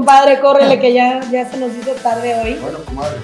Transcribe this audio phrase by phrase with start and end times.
[0.00, 2.54] compadre, córrele que ya, ya se nos hizo tarde hoy.
[2.54, 3.18] Bueno, comadre,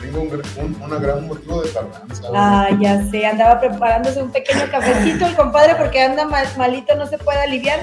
[0.00, 2.28] tengo un, un, una gran motivo de tardanza.
[2.32, 7.06] Ah, ya sé, andaba preparándose un pequeño cafecito el compadre porque anda mal, malito, no
[7.06, 7.80] se puede aliviar.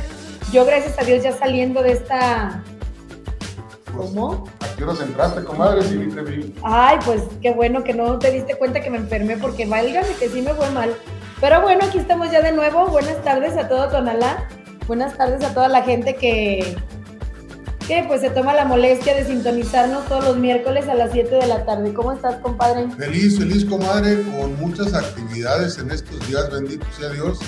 [0.54, 2.64] Yo, gracias a Dios, ya saliendo de esta...
[3.94, 4.48] Pues, ¿Cómo?
[4.62, 5.84] ¿A qué horas entraste, comadre?
[5.84, 6.56] Si vi te vi.
[6.64, 10.30] Ay, pues qué bueno que no te diste cuenta que me enfermé porque válgame que
[10.30, 10.96] sí me fue mal.
[11.42, 12.88] Pero bueno, aquí estamos ya de nuevo.
[12.88, 14.48] Buenas tardes a todo Tonalá.
[14.88, 16.78] Buenas tardes a toda la gente que,
[17.90, 21.48] que pues se toma la molestia de sintonizarnos todos los miércoles a las 7 de
[21.48, 21.92] la tarde.
[21.92, 22.88] ¿Cómo estás, compadre?
[22.96, 27.40] Feliz, feliz, comadre, con muchas actividades en estos días, bendito sea Dios,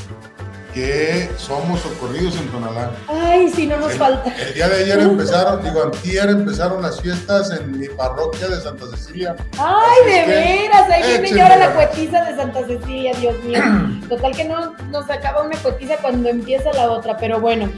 [0.73, 2.89] que somos socorridos en Tonalá.
[3.07, 4.33] Ay, sí, no nos El, falta.
[4.35, 8.87] el día de ayer empezaron, digo, antier empezaron las fiestas en mi parroquia de Santa
[8.97, 9.35] Cecilia.
[9.59, 13.61] Ay, Así de veras, ahí viene ya ahora la cuetiza de Santa Cecilia, Dios mío.
[14.09, 17.69] Total que no nos acaba una cuetiza cuando empieza la otra, pero bueno,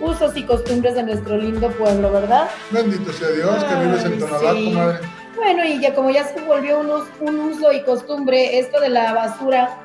[0.00, 2.48] usos y costumbres de nuestro lindo pueblo, ¿verdad?
[2.70, 4.64] Bendito sea Dios, que vives en Tonalá, sí.
[4.66, 4.98] comadre.
[5.36, 9.12] Bueno, y ya como ya se volvió un, un uso y costumbre esto de la
[9.12, 9.78] basura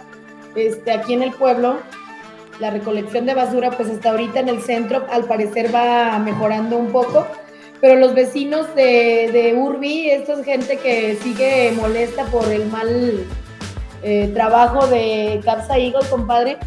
[0.55, 1.79] este, aquí en el pueblo,
[2.59, 6.91] la recolección de basura pues hasta ahorita en el centro al parecer va mejorando un
[6.91, 7.25] poco,
[7.81, 13.25] pero los vecinos de, de Urbi, esto es gente que sigue molesta por el mal
[14.01, 16.57] eh, trabajo de Capsa Eagle, compadre.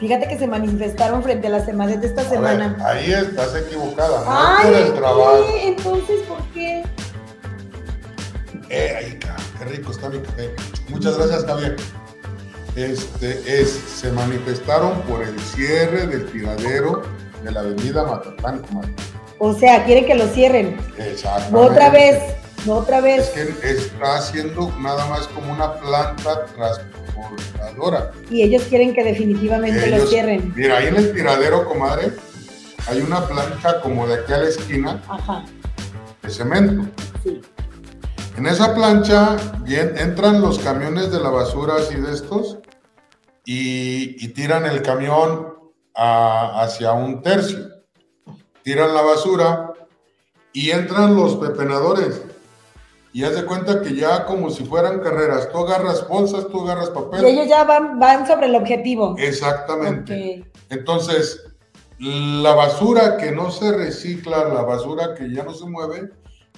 [0.00, 2.76] Fíjate que se manifestaron frente a la semana de esta A ver, semana.
[2.84, 5.46] ahí estás equivocada, no Ay, por el trabajo.
[5.46, 5.68] ¿qué?
[5.68, 6.82] Entonces, ¿por qué?
[8.68, 9.18] Eh, ay,
[9.58, 10.54] qué rico está mi café.
[10.88, 11.76] Muchas gracias, Javier.
[12.74, 17.02] Este, es, se manifestaron por el cierre del tiradero
[17.42, 18.92] de la avenida comadre.
[19.38, 20.76] O sea, quieren que lo cierren.
[20.98, 21.56] Exactamente.
[21.56, 22.18] Otra vez,
[22.68, 23.28] otra Es vez.
[23.30, 26.44] que está haciendo nada más como una planta
[28.30, 30.52] Y ellos quieren que definitivamente lo cierren.
[30.56, 32.12] Mira, ahí en el tiradero, comadre,
[32.88, 35.44] hay una plancha como de aquí a la esquina Ajá,
[36.22, 36.88] de cemento.
[37.22, 37.40] sí.
[38.36, 42.58] En esa plancha bien, entran los camiones de la basura así de estos
[43.46, 45.54] y, y tiran el camión
[45.94, 47.60] a- hacia un tercio.
[48.62, 49.72] Tiran la basura
[50.52, 52.20] y entran los pepenadores.
[53.16, 56.90] Y haz de cuenta que ya como si fueran carreras, tú agarras bolsas, tú agarras
[56.90, 57.24] papel.
[57.24, 59.14] Y ellos ya van, van sobre el objetivo.
[59.16, 60.44] Exactamente.
[60.68, 61.42] Entonces,
[61.98, 66.10] la basura que no se recicla, la basura que ya no se mueve,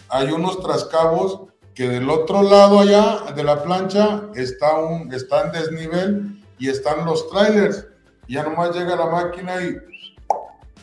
[0.09, 1.43] hay unos trascabos
[1.77, 7.05] que del otro lado allá de la plancha está, un, está en desnivel y están
[7.07, 7.87] los trailers.
[8.27, 9.77] Ya nomás llega la máquina y,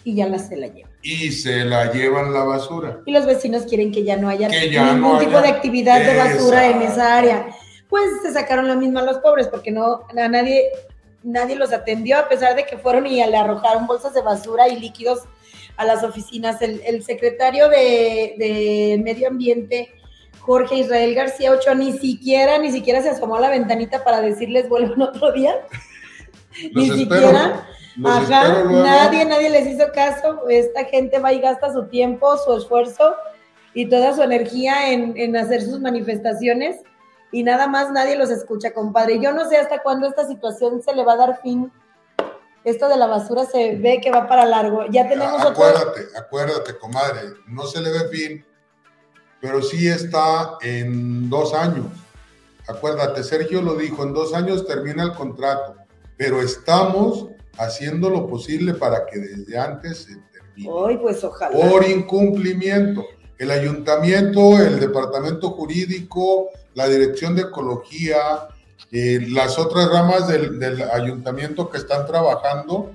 [0.06, 0.95] Y ya la se la llevan.
[1.06, 3.00] Y se la llevan la basura.
[3.06, 5.48] Y los vecinos quieren que ya no haya Que ya ningún no tipo haya- de
[5.50, 7.48] actividad de basura en esa área.
[7.88, 10.64] Pues se sacaron la misma los pobres porque no a nadie
[11.22, 14.80] nadie los atendió a pesar de que fueron y le arrojaron bolsas de basura y
[14.80, 15.20] líquidos
[15.78, 16.62] a las oficinas.
[16.62, 19.92] El, el secretario de, de Medio Ambiente,
[20.40, 24.68] Jorge Israel García Ochoa, ni siquiera, ni siquiera se asomó a la ventanita para decirles
[24.70, 25.56] vuelvan otro día.
[26.74, 27.68] Ni espero, siquiera.
[27.98, 30.48] Los Ajá, nadie, nadie les hizo caso.
[30.50, 33.16] Esta gente va y gasta su tiempo, su esfuerzo
[33.74, 36.78] y toda su energía en, en hacer sus manifestaciones
[37.36, 39.20] y nada más nadie los escucha, compadre.
[39.20, 41.70] Yo no sé hasta cuándo esta situación se le va a dar fin.
[42.64, 44.86] Esto de la basura se ve que va para largo.
[44.90, 45.50] Ya tenemos otro.
[45.50, 48.46] Acuérdate, acuérdate, comadre, no se le ve fin,
[49.41, 51.88] pero sí está en dos años.
[52.70, 55.76] Acuérdate, Sergio lo dijo, en dos años termina el contrato,
[56.18, 60.69] pero estamos haciendo lo posible para que desde antes se termine.
[60.87, 61.55] Ay, pues ojalá.
[61.69, 63.05] Por incumplimiento.
[63.37, 68.47] El ayuntamiento, el departamento jurídico, la dirección de ecología,
[68.91, 72.91] eh, las otras ramas del, del ayuntamiento que están trabajando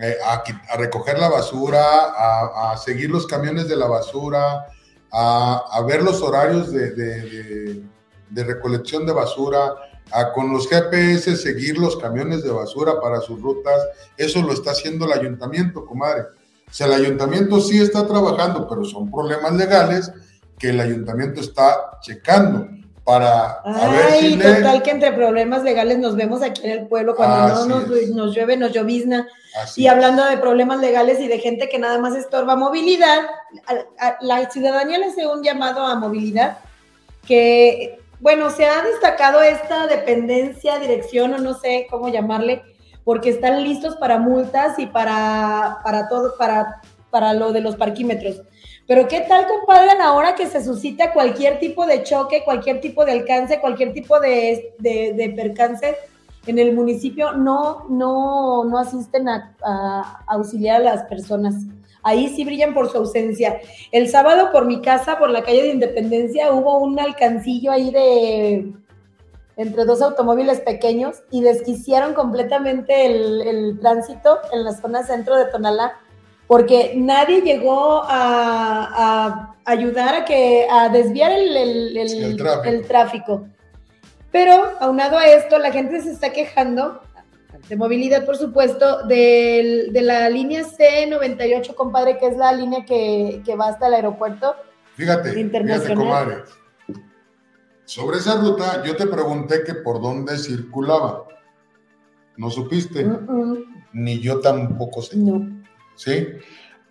[0.00, 0.42] eh, a,
[0.76, 1.82] recoger la basura,
[2.14, 4.66] a, a seguir los camiones de la basura,
[5.10, 7.82] a, a ver los horarios de, de- de-
[8.30, 9.74] de recolección de basura,
[10.12, 13.80] a con los GPS seguir los camiones de basura para sus rutas.
[14.16, 16.22] Eso lo está haciendo el ayuntamiento, comadre.
[16.22, 20.12] O sea, el ayuntamiento sí está trabajando, pero son problemas legales
[20.58, 22.68] que el ayuntamiento está checando
[23.04, 24.54] para a ver Ay, si le...
[24.56, 28.34] total que entre problemas legales nos vemos aquí en el pueblo cuando Así no nos,
[28.34, 29.26] llueve, nos llovizna.
[29.62, 33.20] Así Y hablando de problemas legales y de gente que nada más estorba movilidad,
[33.66, 36.58] a- a- la ciudadanía le hace un llamado a movilidad
[37.26, 42.62] que, bueno, se ha destacado esta dependencia, dirección o no sé cómo llamarle,
[43.04, 46.80] porque están listos para multas y para, para todo, para,
[47.10, 48.42] para lo de los parquímetros.
[48.86, 53.12] Pero ¿qué tal, compadre, ahora que se suscita cualquier tipo de choque, cualquier tipo de
[53.12, 55.94] alcance, cualquier tipo de, de, percance
[56.46, 61.54] en el municipio, no, no, no asisten a auxiliar a las personas?
[62.02, 63.60] Ahí sí brillan por su ausencia.
[63.92, 68.72] El sábado por mi casa, por la calle de Independencia, hubo un alcancillo ahí de
[69.58, 75.98] entre dos automóviles pequeños y desquiciaron completamente el, tránsito en la zona centro de Tonalá,
[76.46, 83.46] porque nadie llegó a, ayudar a, que, a desviar el, tráfico.
[84.30, 87.00] Pero aunado a esto, la gente se está quejando
[87.68, 93.68] de movilidad, por supuesto, de, la línea C98, compadre, que es la línea que, va
[93.68, 94.56] hasta el aeropuerto.
[94.94, 96.44] Fíjate, fíjate, comadre.
[97.84, 101.24] Sobre esa ruta, yo te pregunté que por dónde circulaba.
[102.36, 103.06] ¿No supiste?
[103.92, 105.16] Ni yo tampoco sé.
[105.16, 105.64] No.
[105.94, 106.28] ¿Sí?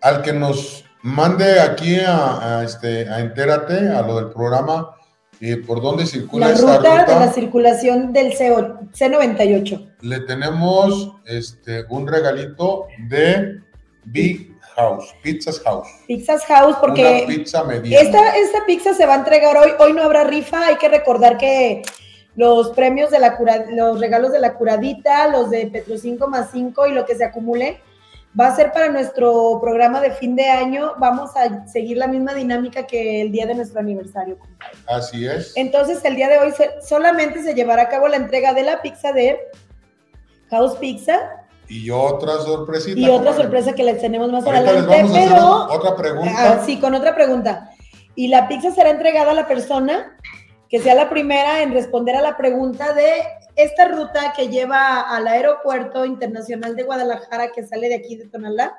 [0.00, 4.97] Al que nos mande aquí a, este, a Entérate, a lo del programa,
[5.40, 9.94] eh, por dónde circula la ruta, de la circulación del C, C98.
[10.00, 13.60] Le tenemos este, un regalito de
[14.04, 15.88] Big House, Pizzas House.
[16.06, 20.24] Pizzas House, porque pizza esta, esta pizza se va a entregar hoy, hoy no habrá
[20.24, 21.82] rifa, hay que recordar que
[22.34, 26.50] los premios de la cura, los regalos de la curadita, los de Petro 5 más
[26.52, 27.80] 5 y lo que se acumule,
[28.38, 30.94] va a ser para nuestro programa de fin de año.
[30.98, 34.38] Vamos a seguir la misma dinámica que el día de nuestro aniversario.
[34.86, 35.52] Así es.
[35.56, 36.52] Entonces, el día de hoy
[36.82, 39.38] solamente se llevará a cabo la entrega de la pizza de
[40.50, 41.38] House Pizza
[41.68, 42.98] y otra sorpresita.
[42.98, 45.04] Y otra sorpresa que les tenemos más adelante.
[45.12, 45.66] pero.
[45.70, 46.32] otra pregunta.
[46.36, 47.70] Ah, sí, con otra pregunta.
[48.14, 50.16] Y la pizza será entregada a la persona
[50.68, 53.10] que sea la primera en responder a la pregunta de
[53.58, 58.78] esta ruta que lleva al aeropuerto internacional de Guadalajara que sale de aquí de Tonalá.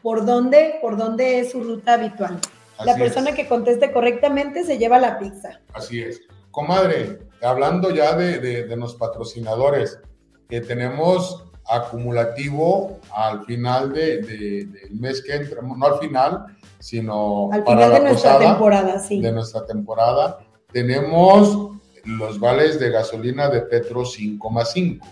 [0.00, 2.40] ¿Por dónde, por dónde es su ruta habitual?
[2.84, 5.60] la persona que conteste correctamente se lleva la pizza.
[5.72, 6.20] Así es.
[6.50, 10.00] Comadre, hablando ya de, de, de los patrocinadores,
[10.48, 16.46] que tenemos acumulativo al final de, del mes que entramos, no al final,
[16.78, 19.20] sino al para final de nuestra temporada, sí.
[19.20, 20.38] De nuestra temporada,
[20.72, 21.71] tenemos
[22.04, 25.06] los vales de gasolina de Petro 5 más 5.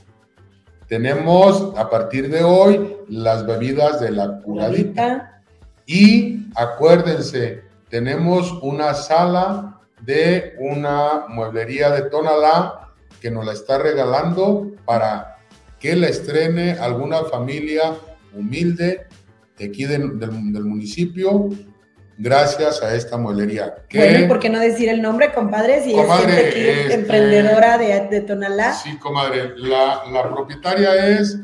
[0.88, 5.42] Tenemos a partir de hoy las bebidas de la curadita.
[5.87, 12.88] Y acuérdense, tenemos una sala de una mueblería de Tonalá
[13.20, 15.38] que nos la está regalando para
[15.78, 17.94] que la estrene alguna familia
[18.34, 19.06] humilde
[19.58, 20.12] de aquí del,
[20.64, 21.48] municipio
[22.20, 23.75] gracias a esta mueblería.
[23.93, 25.83] bueno, ¿por qué no decir el nombre, compadre?
[25.83, 28.75] Si comadre, es este, emprendedora de, de, Tonalá.
[28.75, 29.54] Sí, comadre.
[29.56, 31.38] La, la propietaria es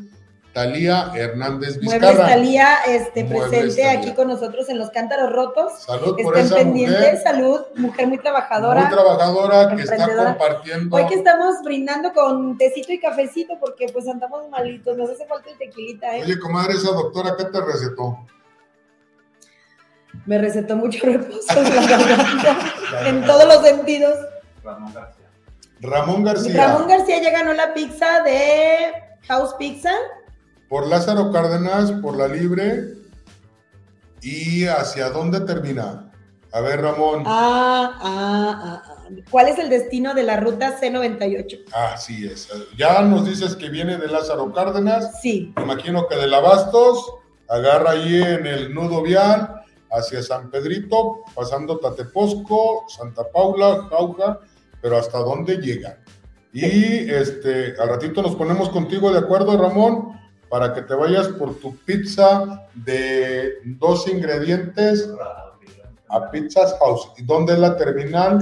[0.53, 2.13] Talía Hernández Vizcarra.
[2.13, 5.83] Muebles Talía, este, presente aquí con nosotros en los Cántaros Rotos.
[5.83, 7.19] Salud por esa mujer.
[7.23, 8.83] salud, mujer muy trabajadora.
[8.83, 10.95] Muy trabajadora que está compartiendo.
[10.95, 15.51] Hoy que estamos brindando con tecito y cafecito porque pues andamos malitos, nos hace falta
[15.51, 16.23] el tequilita, ¿eh?
[16.23, 18.19] Oye, comadre, esa doctora, ¿qué te recetó?
[20.27, 21.55] Me recetó mucho reposo
[23.05, 24.15] en todos los sentidos.
[24.63, 25.27] Ramón García.
[25.81, 26.67] Ramón García.
[26.67, 28.93] Ramón García ya ganó la pizza de
[29.29, 29.93] House Pizza
[30.69, 32.95] por Lázaro Cárdenas, por la Libre.
[34.23, 36.11] ¿Y hacia dónde termina?
[36.53, 37.23] A ver, Ramón.
[37.27, 38.93] Ah, ah, ah, ah.
[39.31, 41.65] ¿Cuál es el destino de la ruta C98?
[41.73, 42.49] Así es.
[42.77, 45.21] Ya nos dices que viene de Lázaro Cárdenas.
[45.21, 45.53] Sí.
[45.57, 47.15] imagino que de Labastos,
[47.49, 49.63] agarra ahí en el nudo vial
[49.97, 54.41] hacia San Pedrito, pasando Tateposco, Santa Paula, Jauja,
[54.81, 55.99] pero hasta dónde llega.
[56.53, 61.59] Y este, al ratito nos ponemos contigo de acuerdo, Ramón, para que te vayas por
[61.59, 65.11] tu pizza de dos ingredientes
[66.09, 67.13] a Pizzas House.
[67.17, 68.39] ¿Y dónde es la terminal?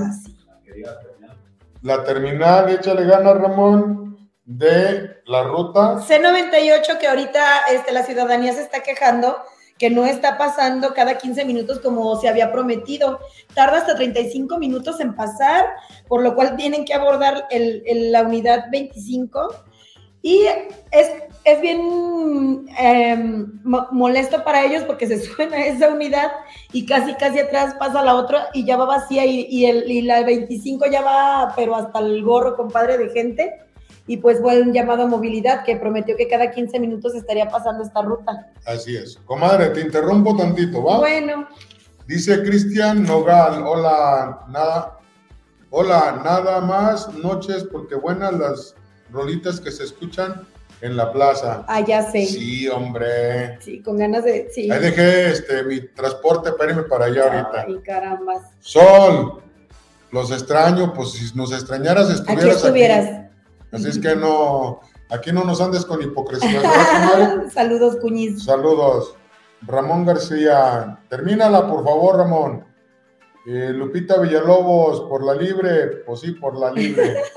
[1.83, 5.97] La terminal, échale ganas, Ramón, de la ruta.
[5.97, 9.37] C98, que ahorita este, la ciudadanía se está quejando
[9.79, 13.21] que no está pasando cada 15 minutos como se había prometido.
[13.55, 15.67] Tarda hasta 35 minutos en pasar,
[16.09, 19.65] por lo cual tienen que abordar el, la unidad 25
[20.23, 20.47] y
[20.91, 21.11] es,
[21.45, 26.33] es bien em, molesto para ellos porque se suben a esa unidad
[26.73, 30.01] y casi, casi atrás pasa la otra y ya va vacía y, y, el, y
[30.01, 33.64] la 25 ya va, pero hasta el gorro, compadre, de gente.
[34.07, 37.83] Y pues fue un llamado a movilidad que prometió que cada 15 minutos estaría pasando
[37.83, 38.53] esta ruta.
[38.67, 39.17] Así es.
[39.25, 40.99] Comadre, te interrumpo tantito, ¿va?
[40.99, 41.49] Bueno.
[42.07, 44.99] Dice Cristian Nogal, hola, nada,
[45.71, 48.75] hola, nada más noches porque buenas las
[49.11, 50.47] rolitas que se escuchan
[50.83, 51.65] en la plaza.
[51.67, 52.27] Ah, ya sé.
[52.27, 53.59] Sí, hombre.
[53.61, 54.51] Sí, con ganas de.
[54.53, 54.71] Sí.
[54.71, 57.65] Ahí dejé este, mi transporte para para allá ahorita.
[57.67, 58.51] Ay, caramba.
[58.61, 59.43] Sol,
[60.11, 62.57] los extraño, pues si nos extrañaras estuvieras aquí.
[62.57, 63.24] Estuvieras.
[63.75, 66.63] Así es que no, aquí no nos andes con hipocresía.
[67.53, 68.45] Saludos, cuñiz.
[68.45, 69.17] Saludos.
[69.63, 71.01] Ramón García.
[71.09, 72.65] Termínala, por favor, Ramón.
[73.47, 76.03] Eh, Lupita Villalobos, por la libre.
[76.07, 77.23] Pues sí, por la libre.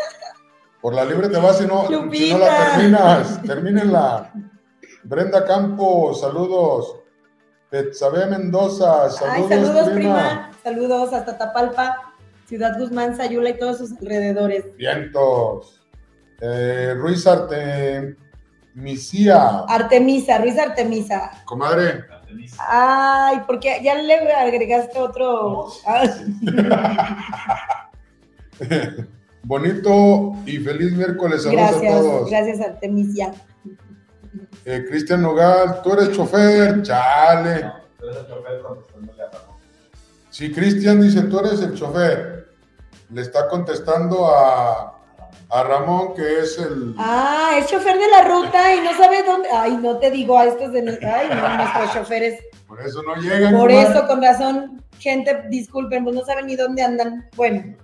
[0.80, 3.42] Por la libre te vas si no, si no la terminas.
[3.42, 4.32] Termínenla.
[5.04, 7.00] Brenda Campos, saludos.
[7.72, 9.52] Betsabe Mendoza, saludos.
[9.52, 10.52] Ay, saludos, prima.
[10.64, 12.14] Saludos hasta Tapalpa,
[12.46, 14.76] Ciudad Guzmán, Sayula y todos sus alrededores.
[14.78, 15.77] Vientos.
[16.40, 18.16] Eh, Ruiz Artemisia.
[19.68, 21.32] Artemisa, Ruiz Artemisa.
[21.46, 22.06] Comadre.
[22.60, 25.68] Ay, porque ya le agregaste otro.
[29.44, 31.44] Bonito y feliz miércoles.
[31.44, 32.30] Saludos a todos.
[32.30, 33.34] Gracias, Artemisia.
[34.66, 37.64] Eh, Cristian Nogal, tú eres chofer, chale.
[37.64, 39.56] No, tú eres el chofer contestándole a Ramón.
[40.30, 42.50] Sí, Cristian dice, tú eres el chofer.
[43.10, 44.97] Le está contestando a,
[45.50, 46.94] a Ramón, que es el.
[46.98, 49.50] Ah, es chofer de la ruta y no sabe dónde.
[49.54, 51.00] Ay, no te digo a estos de.
[51.02, 52.44] Ay, no, nuestros choferes.
[52.68, 53.56] Por eso no llegan.
[53.56, 57.30] Por eso, con razón, gente, disculpen, pues no saben ni dónde andan.
[57.36, 57.78] Bueno.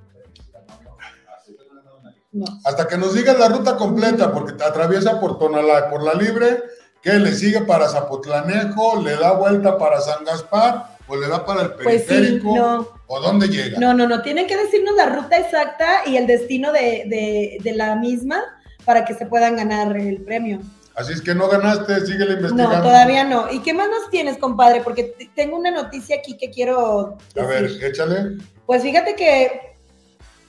[2.65, 6.63] Hasta que nos digan la ruta completa, porque te atraviesa por Tonalá, por la Libre,
[7.01, 11.61] que le sigue para Zapotlanejo, le da vuelta para San Gaspar, o le da para
[11.61, 13.79] el pues periférico, o dónde llega.
[13.79, 18.41] No, no, no, tienen que decirnos la ruta exacta y el destino de, la misma
[18.83, 20.59] para que se puedan ganar el premio.
[20.95, 22.71] Así es que no ganaste, sigue la investigación.
[22.71, 23.51] No, todavía no.
[23.51, 24.81] ¿Y qué más nos tienes, compadre?
[24.81, 27.17] Porque tengo una noticia aquí que quiero.
[27.39, 28.37] A ver, échale.
[28.65, 29.75] Pues fíjate que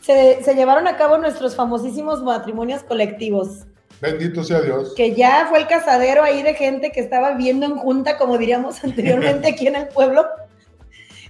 [0.01, 3.67] se, llevaron a cabo nuestros famosísimos matrimonios colectivos.
[4.01, 4.95] Bendito sea Dios.
[4.95, 8.83] Que ya fue el casadero ahí de gente que estaba viviendo en junta, como diríamos
[8.85, 10.27] anteriormente aquí en el pueblo.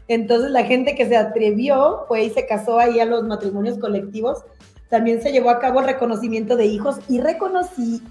[0.08, 4.44] Entonces la gente que se atrevió fue y se casó ahí a los matrimonios colectivos.
[4.90, 8.02] También se llevó a cabo el reconocimiento de hijos y reconocí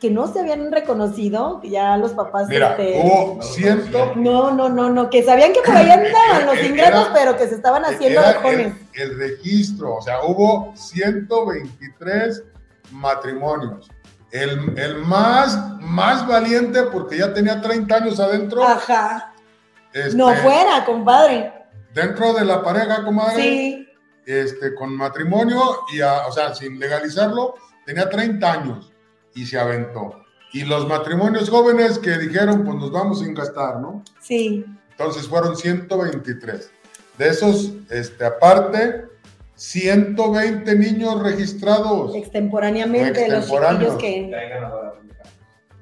[0.00, 2.48] que no se habían reconocido, ya los papás.
[2.48, 4.12] Mira, este, hubo ciento.
[4.14, 7.56] No, no, no, no, que sabían que por ahí andaban los ingratos, pero que se
[7.56, 12.44] estaban haciendo el, el, registro, o sea, hubo 123
[12.92, 13.90] matrimonios.
[14.30, 18.62] El, el, más, más valiente, porque ya tenía 30 años adentro.
[18.62, 19.27] Ajá.
[20.06, 21.52] Este, no fuera, compadre.
[21.92, 23.42] Dentro de la pareja, comadre.
[23.42, 23.88] Sí.
[24.26, 25.60] Este, con matrimonio
[25.92, 27.54] y, o sea, sin legalizarlo,
[27.86, 28.92] tenía 30 años
[29.34, 30.22] y se aventó.
[30.52, 34.02] Y los matrimonios jóvenes que dijeron, pues nos vamos sin gastar, ¿no?
[34.20, 34.64] Sí.
[34.90, 36.70] Entonces fueron 123.
[37.16, 39.06] De esos, este, aparte,
[39.54, 42.14] 120 niños registrados.
[42.14, 43.92] Extemporáneamente, Extemporáneos.
[43.94, 44.30] los que...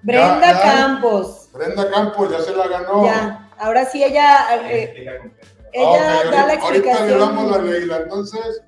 [0.02, 1.48] Brenda Campos.
[1.52, 3.04] Brenda Campos ya se la ganó.
[3.04, 4.46] Ya, ahora sí ella...
[4.70, 5.32] Eh,
[5.72, 6.96] ella da la explicación.
[6.96, 8.62] Ahorita le damos la ley, entonces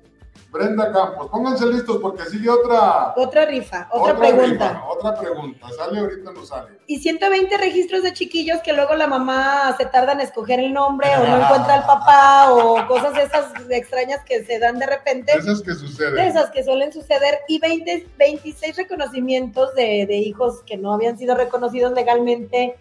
[0.51, 3.13] Brenda Campos, pónganse listos porque sigue otra.
[3.15, 4.83] Otra rifa, otra, pregunta.
[4.89, 6.79] otra pregunta, sale ahorita no sale.
[6.87, 11.07] Y 120 registros de chiquillos que luego la mamá se tarda en escoger el nombre
[11.17, 15.33] o no encuentra al papá o cosas esas extrañas que se dan de repente.
[15.37, 16.17] Esas que suceden.
[16.17, 17.41] Esas que suelen suceder.
[17.47, 22.75] Y 20, 26 reconocimientos de, de hijos que no habían sido reconocidos legalmente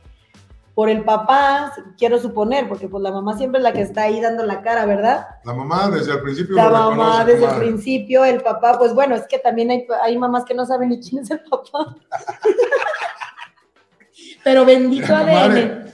[0.78, 4.20] por el papá, quiero suponer, porque pues la mamá siempre es la que está ahí
[4.20, 5.26] dando la cara, ¿verdad?
[5.42, 6.54] La mamá desde el principio.
[6.54, 10.44] La mamá desde el principio, el papá, pues bueno, es que también hay, hay mamás
[10.44, 11.96] que no saben ni quién es el papá.
[14.44, 15.92] Pero bendito ADN,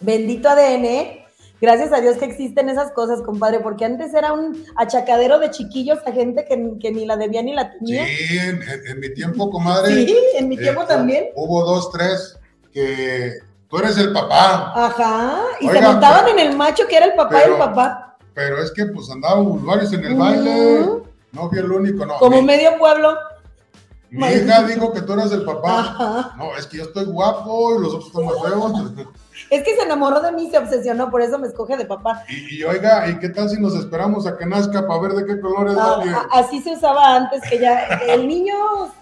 [0.00, 1.24] bendito ADN,
[1.58, 6.00] gracias a Dios que existen esas cosas, compadre, porque antes era un achacadero de chiquillos
[6.04, 8.04] a gente que, ni la debía ni la tenía.
[8.04, 9.94] Sí, en, mi tiempo, comadre.
[9.94, 11.24] Sí, en mi tiempo eh, también.
[11.36, 12.38] Hubo dos, tres
[12.70, 14.72] que tú eres el papá.
[14.74, 18.16] Ajá, y se montaban en el macho que era el papá y el papá.
[18.34, 22.18] Pero es que pues andaban varios en el baile, no fui el único, no.
[22.18, 23.16] Como medio pueblo.
[24.10, 26.34] Mi hija dijo que tú eras el papá.
[26.38, 29.08] No, es que yo estoy guapo y los otros están más feos.
[29.50, 32.24] Es que se enamoró de mí, se obsesionó, por eso me escoge de papá.
[32.28, 35.40] Y, oiga, ¿y qué tal si nos esperamos a que nazca para ver de qué
[35.40, 38.54] color es ah, ah, Así se usaba antes, que ya el niño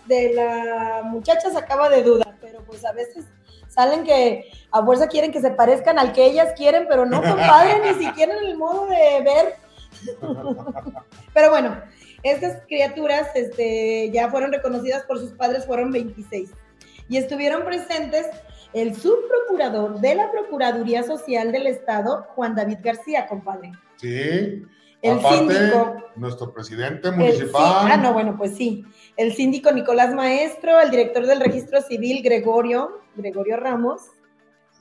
[0.07, 3.27] de la muchacha sacaba de duda, pero pues a veces
[3.75, 7.81] salen que a fuerza quieren que se parezcan al que ellas quieren, pero no, compadre,
[7.81, 9.55] ni siquiera en el modo de ver.
[11.35, 11.77] pero bueno,
[12.23, 16.51] estas criaturas este, ya fueron reconocidas por sus padres, fueron 26.
[17.09, 18.27] Y estuvieron presentes
[18.73, 23.73] el subprocurador de la Procuraduría Social del Estado, Juan David García, compadre.
[23.97, 24.65] Sí.
[25.05, 25.97] El síndico.
[26.17, 27.91] Nuestro presidente municipal.
[27.93, 28.85] ah, no, bueno, pues sí.
[29.17, 34.01] El síndico Nicolás Maestro, el director del registro civil Gregorio, Gregorio Ramos.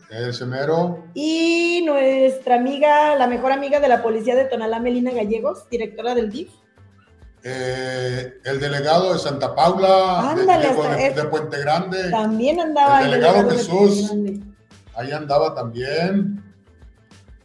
[0.09, 1.03] El semero.
[1.13, 6.29] Y nuestra amiga, la mejor amiga de la policía de Tonalá, Melina Gallegos, directora del
[6.29, 6.51] DIF.
[7.43, 12.11] Eh, el delegado de Santa Paula, de, Puente Grande.
[12.11, 13.01] También andaba.
[13.01, 14.13] El delegado, Jesús.
[14.95, 16.42] Ahí andaba también.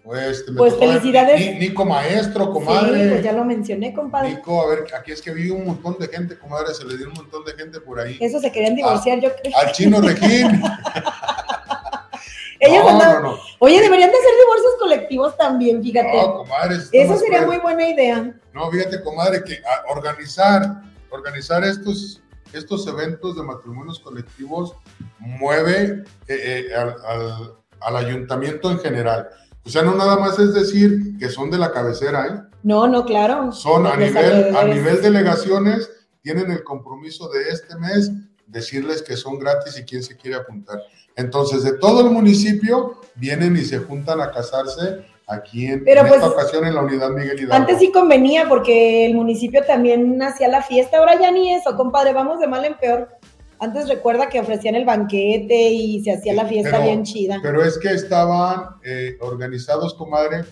[0.08, 1.38] Pues, me Pues tocó felicidades.
[1.38, 3.02] Ni- Nico Maestro, comadre.
[3.02, 4.30] Sí, pues ya lo mencioné, compadre.
[4.30, 7.08] Nico, a ver, aquí es que vi un montón de gente, comadre, se le dio
[7.08, 8.16] un montón de gente por ahí.
[8.18, 9.54] Eso se querían divorciar, yo creo.
[9.58, 10.62] Al chino Regín.
[12.60, 13.38] Ellos no, no, no.
[13.58, 16.16] Oye, deberían de hacer divorcios colectivos también, fíjate.
[16.16, 16.76] No, comadre.
[16.90, 18.34] Eso sería muy buena idea.
[18.54, 22.22] No, fíjate, comadre, que a- organizar, organizar estos,
[22.54, 24.74] estos eventos de matrimonios colectivos
[25.18, 29.28] mueve eh, eh, al, al- al ayuntamiento en general.
[29.64, 32.56] O sea, no nada más es decir que son de la cabecera, ¿eh?
[32.62, 33.52] No, no, claro.
[33.52, 35.90] Son a nivel, a nivel delegaciones,
[36.22, 38.10] tienen el compromiso de este mes
[38.46, 40.80] decirles que son gratis y quién se quiere apuntar.
[41.16, 46.06] Entonces, de todo el municipio vienen y se juntan a casarse aquí en, Pero en
[46.06, 47.54] esta pues, ocasión en la unidad Miguel Hidalgo.
[47.54, 52.12] Antes sí convenía porque el municipio también hacía la fiesta, ahora ya ni eso, compadre,
[52.12, 53.08] vamos de mal en peor.
[53.60, 57.38] Antes recuerda que ofrecían el banquete y se hacía la fiesta Pero- bien chida.
[57.42, 60.44] Pero es que estaban eh, organizados, comadre,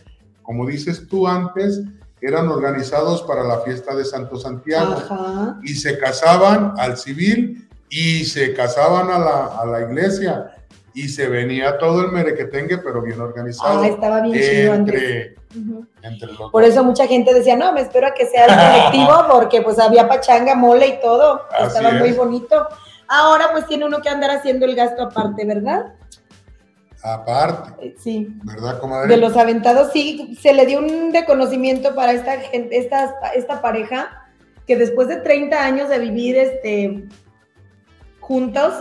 [0.42, 1.80] como dices tú antes,
[2.20, 5.58] eran organizados para la fiesta de Santo Santiago Ajá.
[5.62, 10.52] y se casaban al civil y se casaban a la, a la iglesia
[10.94, 13.82] y se venía todo el merequetengue, pero bien organizado.
[13.82, 15.34] Ah, estaba bien chido entre,
[16.02, 18.54] entre los Por eso mucha gente decía, no, me espero a que sea el
[18.90, 21.42] colectivo porque pues había pachanga, mole y todo.
[21.52, 22.16] Así Estaba muy es.
[22.16, 22.66] bonito.
[23.08, 25.94] Ahora pues tiene uno que andar haciendo el gasto aparte, ¿verdad?
[27.02, 28.28] aparte, Eh, Sí.
[28.42, 29.08] ¿verdad, comadre?
[29.08, 34.24] De los aventados, sí, se le dio un reconocimiento para esta gente, esta, esta pareja,
[34.66, 37.04] que después de 30 años de vivir este,
[38.18, 38.74] juntos,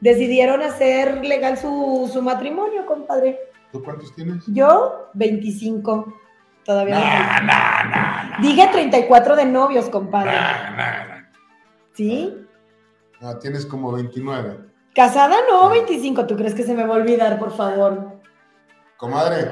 [0.00, 3.38] decidieron hacer legal su, su matrimonio, compadre.
[3.70, 4.42] ¿Tú cuántos tienes?
[4.48, 6.14] Yo, 25.
[6.64, 7.00] Todavía no.
[7.00, 10.32] Nah, nah, nah, nah, Dije 34 de novios, compadre.
[11.94, 12.34] ¿Sí?
[13.20, 14.58] Ah, tienes como 29.
[14.94, 16.26] Casada no, 25.
[16.26, 18.18] ¿Tú crees que se me va a olvidar, por favor?
[18.96, 19.50] Comadre.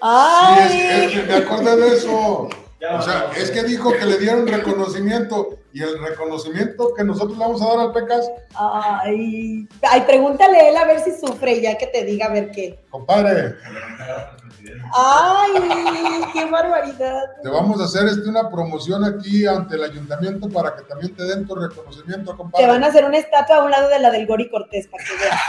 [0.00, 0.68] ¡Ay!
[0.68, 2.48] Sí, es, es que me acordé de eso.
[2.78, 7.44] O sea, es que dijo que le dieron reconocimiento y el reconocimiento que nosotros le
[7.44, 11.76] vamos a dar al PECAS, Ay, ay, pregúntale a él a ver si sufre, ya
[11.76, 12.82] que te diga a ver qué.
[12.88, 13.56] compadre,
[14.94, 15.52] Ay,
[16.32, 17.24] qué barbaridad.
[17.42, 21.24] te vamos a hacer este, una promoción aquí ante el ayuntamiento para que también te
[21.24, 22.64] den tu reconocimiento, compadre.
[22.64, 25.04] Te van a hacer una estatua a un lado de la del Gori Cortés para
[25.04, 25.40] que veas.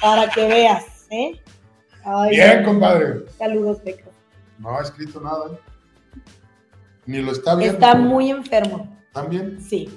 [0.00, 1.42] Para que veas, ¿eh?
[2.04, 3.26] Ay, Bien, compadre.
[3.38, 4.10] Saludos, Beca.
[4.58, 5.44] No ha escrito nada.
[5.52, 5.58] ¿eh?
[7.04, 7.74] Ni lo está viendo.
[7.74, 9.60] Está muy enfermo, ¿También?
[9.60, 9.88] sí.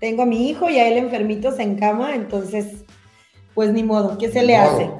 [0.00, 2.84] Tengo a mi hijo y a él enfermitos en cama, entonces,
[3.54, 4.90] pues ni modo, ¿qué se le hace?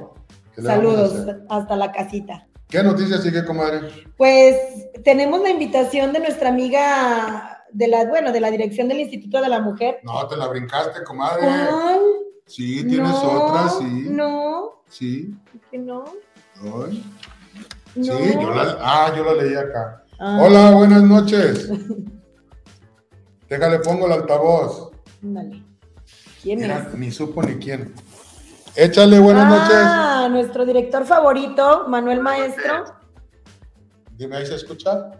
[0.55, 2.47] ¿Qué le Saludos hasta la casita.
[2.69, 3.81] ¿Qué noticias sigue, comadre?
[4.17, 4.57] Pues
[5.03, 9.49] tenemos la invitación de nuestra amiga de la, bueno, de la dirección del Instituto de
[9.49, 9.99] la Mujer.
[10.01, 11.41] No, te la brincaste, comadre.
[11.41, 11.99] ¿Cuál?
[12.47, 14.07] Sí, tienes no, otra, sí.
[14.09, 15.35] No, Sí.
[15.69, 16.05] que no.
[16.63, 17.03] Ay.
[17.95, 18.17] no.
[18.17, 20.03] Sí, yo la, ah, yo la leí acá.
[20.17, 21.69] Ah, Hola, buenas noches.
[23.49, 24.91] Déjale, pongo el altavoz.
[25.23, 25.61] ándale.
[26.41, 26.93] ¿Quién Mira, es?
[26.95, 27.93] ni supo ni quién.
[28.75, 29.77] Échale, buenas noches.
[29.79, 32.85] Ah, nuestro director favorito, Manuel Maestro.
[34.11, 35.11] Dime, ¿ahí se escucha?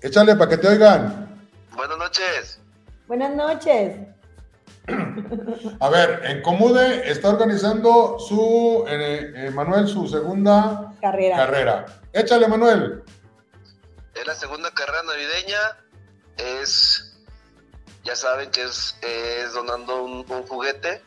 [0.00, 1.40] Échale para que te oigan.
[1.74, 2.60] Buenas noches.
[3.08, 3.96] Buenas noches.
[5.80, 11.36] A ver, en Comude está organizando su, eh, eh, Manuel, su segunda Carrera.
[11.36, 11.86] carrera.
[12.12, 13.02] Échale, Manuel.
[14.14, 15.58] Es la segunda carrera navideña.
[16.36, 17.05] Es,
[18.06, 21.02] ya saben que es, es donando un, un juguete.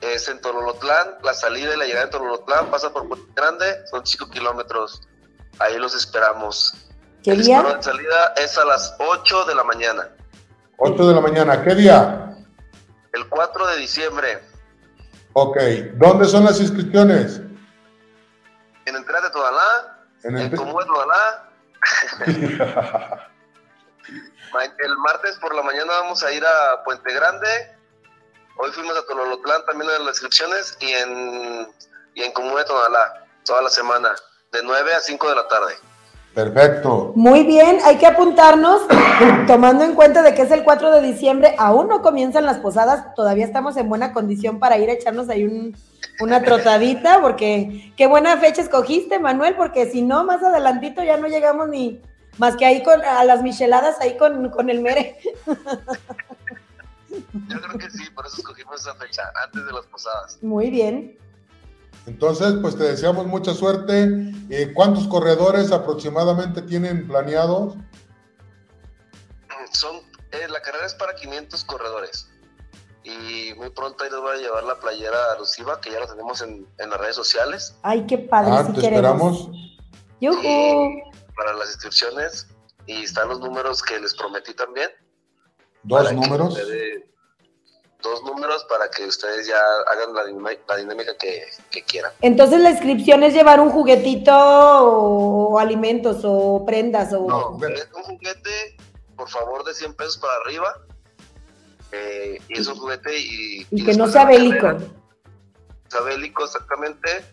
[0.00, 1.16] Es en Tololotlán.
[1.22, 3.86] La salida y la llegada de Tololotlán pasa por Puente Grande.
[3.90, 5.00] Son 5 kilómetros.
[5.58, 6.74] Ahí los esperamos.
[7.22, 7.62] ¿Qué El día?
[7.62, 10.08] de salida es a las 8 de la mañana.
[10.78, 11.62] 8 de la mañana.
[11.62, 12.36] ¿Qué día?
[13.12, 14.42] El 4 de diciembre.
[15.34, 15.56] Ok.
[15.94, 17.40] ¿Dónde son las inscripciones?
[18.84, 20.06] En entrada de Todalá.
[20.24, 20.56] En En el...
[20.56, 21.48] Comú de Todalá.
[24.84, 27.46] El martes por la mañana vamos a ir a Puente Grande.
[28.58, 31.68] Hoy fuimos a Tololotlán también en las inscripciones y en,
[32.14, 34.10] y en Común de Tonalá toda la semana,
[34.52, 35.72] de 9 a 5 de la tarde.
[36.34, 37.12] Perfecto.
[37.14, 38.82] Muy bien, hay que apuntarnos,
[39.46, 43.14] tomando en cuenta de que es el 4 de diciembre, aún no comienzan las posadas,
[43.14, 45.74] todavía estamos en buena condición para ir a echarnos ahí un-
[46.20, 51.26] una trotadita, porque qué buena fecha escogiste, Manuel, porque si no, más adelantito ya no
[51.26, 52.00] llegamos ni
[52.38, 55.18] más que ahí con a las micheladas ahí con, con el mere.
[57.48, 60.38] Yo creo que sí, por eso escogimos esa fecha, antes de las posadas.
[60.42, 61.18] Muy bien.
[62.06, 64.32] Entonces, pues te deseamos mucha suerte.
[64.50, 67.74] Eh, ¿Cuántos corredores aproximadamente tienen planeados?
[69.72, 69.96] Son,
[70.32, 72.28] eh, la carrera es para 500 corredores.
[73.04, 76.40] Y muy pronto ahí nos van a llevar la playera alusiva, que ya la tenemos
[76.40, 77.76] en, en las redes sociales.
[77.82, 79.40] Ay, qué padre, ah, si te queremos.
[79.40, 79.72] esperamos.
[80.20, 81.11] ¡Yujú!
[81.36, 82.46] Para las inscripciones
[82.86, 84.90] y están los números que les prometí también.
[85.82, 86.56] Dos números.
[86.56, 87.04] ustedes-
[88.02, 89.56] dos números para que ustedes ya
[89.92, 90.24] hagan la,
[90.76, 92.10] dinámica que, que quieran.
[92.20, 97.28] Entonces la inscripción es llevar un juguetito o, alimentos o prendas o...
[97.28, 98.76] No, un juguete,
[99.16, 100.74] por favor, de 100 pesos para arriba.
[101.92, 103.62] eh, y es un juguete y...
[103.62, 104.78] y y que no sea bélico.
[105.88, 107.24] sea bélico exactamente.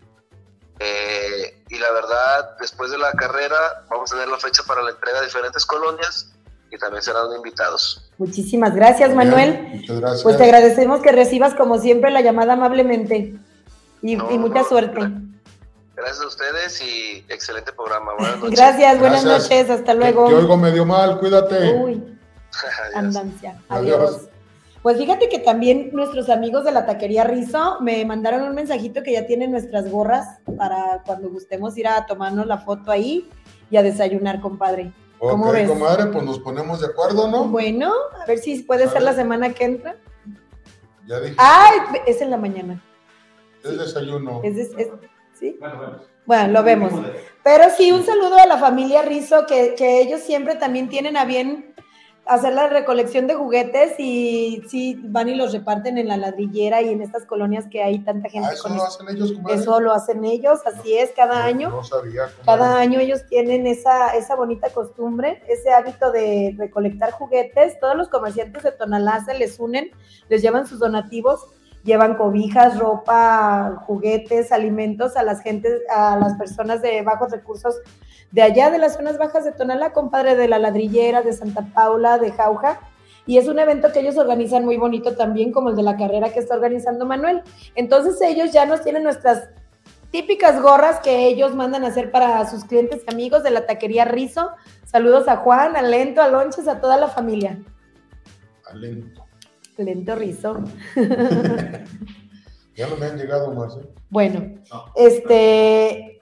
[0.79, 4.91] Eh, y la verdad, después de la carrera, vamos a tener la fecha para la
[4.91, 6.31] entrega de diferentes colonias
[6.71, 8.09] y también serán invitados.
[8.17, 9.51] Muchísimas gracias, Manuel.
[9.57, 10.23] Bien, Muchas gracias.
[10.23, 13.35] Pues te agradecemos que recibas como siempre la llamada amablemente
[14.01, 15.01] y, No, y mucha no, suerte.
[15.95, 18.13] Gracias a ustedes y excelente programa.
[18.17, 18.57] Buenas noches.
[18.57, 19.49] Gracias, buenas Gracias.
[19.49, 20.27] noches, hasta luego.
[20.29, 21.73] te oigo medio mal, cuídate.
[21.73, 21.95] Uy,
[22.83, 22.95] Adiós.
[22.95, 23.61] andancia.
[23.67, 23.99] Adiós.
[23.99, 24.21] Adiós.
[24.81, 29.11] Pues fíjate que también nuestros amigos de la taquería Rizo me mandaron un mensajito que
[29.13, 33.29] ya tienen nuestras gorras para cuando gustemos ir a tomarnos la foto ahí
[33.69, 34.91] y a desayunar, compadre.
[35.19, 35.67] ¿Cómo ok, ves?
[35.69, 37.43] comadre, pues nos ponemos de acuerdo, ¿no?
[37.49, 39.97] Bueno, a ver si puede ser la semana que entra.
[41.07, 42.81] Ya dije, Ay, es en la mañana.
[43.63, 44.39] es desayuno.
[44.45, 44.87] Es, es- es-
[45.37, 45.57] ¿sí?
[45.59, 45.97] Bueno, bueno.
[46.25, 46.93] Bueno, lo vemos.
[47.43, 51.25] Pero sí, un saludo a la familia Rizo, que, que ellos siempre también tienen a
[51.25, 51.73] bien
[52.29, 56.89] hacer la recolección de juguetes y sí van y los reparten en la ladrillera y
[56.89, 59.55] en estas colonias que hay tanta gente Ah, eso con lo hacen ellos, comadre.
[59.55, 61.69] Eso lo hacen ellos, así es, cada No- año.
[61.71, 62.23] No sabía.
[62.45, 67.79] Cada año ellos tienen esa, esa bonita costumbre, ese hábito de recolectar juguetes.
[67.79, 69.89] Todos los comerciantes de Tonalá se les unen,
[70.29, 71.47] les llevan sus donativos,
[71.83, 77.75] llevan cobijas, ropa, juguetes, alimentos a las gentes, a las personas de bajos recursos
[78.31, 82.17] de allá de las zonas bajas de Tonalá, compadre de la ladrillera, de Santa Paula,
[82.17, 82.79] de Jauja.
[83.25, 86.31] Y es un evento que ellos organizan muy bonito también, como el de la carrera
[86.31, 87.41] que está organizando Manuel.
[87.75, 89.49] Entonces ellos ya nos tienen nuestras
[90.11, 94.05] típicas gorras que ellos mandan a hacer para sus clientes y amigos de la taquería
[94.05, 94.49] Rizo.
[94.85, 97.59] Saludos a Juan, a Lento, a Lonches, a toda la familia.
[98.71, 99.25] Alento.
[99.77, 100.63] Lento Rizo.
[102.75, 103.81] Ya no me han llegado más, ¿eh?
[104.09, 104.39] Bueno,
[104.71, 104.85] No.
[104.95, 106.18] este.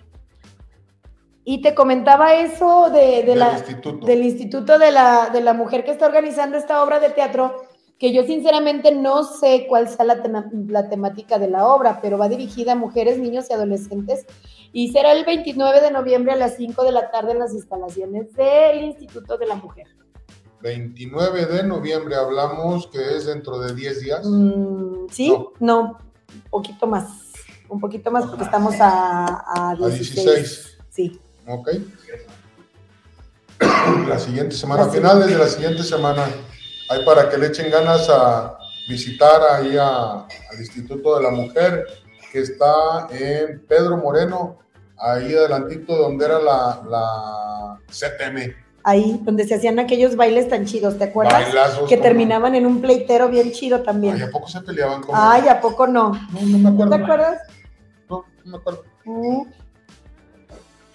[1.49, 4.05] Y te comentaba eso de, de Del la, instituto.
[4.05, 7.55] del instituto de la, de la mujer que está organizando esta obra de teatro,
[7.97, 12.17] que yo sinceramente no sé cuál sea la, tema- la temática de la obra, pero
[12.17, 14.25] va dirigida a mujeres, niños y adolescentes
[14.73, 18.33] y será el 29 de noviembre a las 5 de la tarde en las instalaciones
[18.33, 19.87] del Instituto de la Mujer.
[20.61, 24.25] 29 de noviembre hablamos que es dentro de 10 días.
[24.25, 25.29] Mm, ¿Sí?
[25.29, 25.51] No.
[25.61, 25.97] No.
[26.33, 27.07] un poquito más,
[27.69, 30.13] un poquito más porque estamos a, a A 16.
[30.25, 30.77] 16.
[30.89, 31.21] Sí.
[31.47, 31.69] Ok.
[34.07, 36.25] La siguiente semana, La finales de la siguiente semana,
[36.89, 38.57] hay para que le echen ganas a
[38.87, 41.85] visitar ahí a- al Instituto de la Mujer,
[42.31, 44.59] que está en Pedro Moreno,
[44.97, 48.53] ahí adelantito donde era la, la CTM.
[48.83, 51.33] Ahí, donde se hacían aquellos bailes tan chidos, ¿te acuerdas?
[51.33, 51.89] Bailazos.
[51.89, 54.21] que terminaban en un pleitero bien chido Ay, también.
[54.21, 56.11] ¿a poco se peleaban con Ay, ¿a poco no?
[56.11, 56.95] No, no me acuerdo.
[56.95, 57.41] ¿Te acuerdas?
[58.09, 58.83] No, no me acuerdo.
[59.03, 59.41] Mm,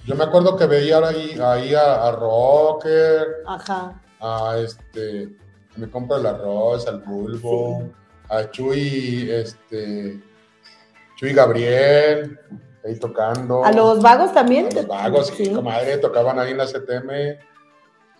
[0.04, 4.00] Yo me acuerdo que veía ahí, ahí a, a Rocker, Ajá.
[4.20, 5.28] a este,
[5.76, 7.84] a mi compra el arroz, al Bulbo,
[8.28, 10.20] a Chuy, este,
[11.16, 12.36] Chuy Gabriel,
[12.84, 13.64] ahí tocando.
[13.64, 14.66] ¿A los vagos también?
[14.66, 15.52] A los vagos, sí, Sí.
[15.52, 17.38] comadre, tocaban ahí en la CTM,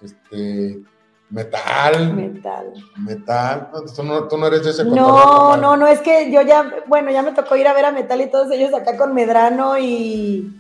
[0.03, 0.81] este,
[1.31, 2.73] metal, Metal.
[2.99, 6.71] metal, tú, no, tú no eres de ese No, no, no, es que yo ya,
[6.87, 9.77] bueno, ya me tocó ir a ver a Metal y todos ellos acá con Medrano
[9.79, 10.57] y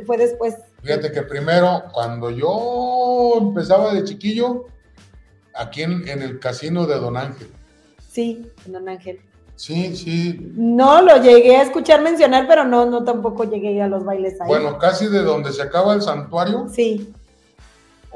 [0.00, 0.54] fue después.
[0.82, 4.66] Fíjate que primero, cuando yo empezaba de chiquillo,
[5.54, 7.48] aquí en, en el casino de Don Ángel.
[8.10, 9.20] Sí, Don Ángel.
[9.56, 10.52] Sí, sí.
[10.54, 14.48] No, lo llegué a escuchar mencionar, pero no, no tampoco llegué a los bailes ahí.
[14.48, 17.12] Bueno, casi de donde se acaba el santuario, Sí,